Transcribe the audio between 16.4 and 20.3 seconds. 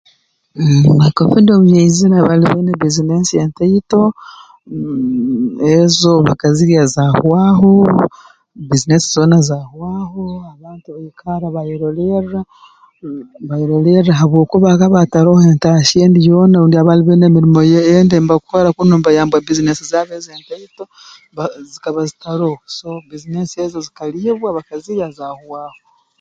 rundi abaali baine emirimo ye endi nibakora kunu mbayambaho bbiizinesi zaabo